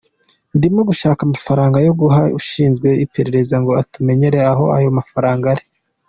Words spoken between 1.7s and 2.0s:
yo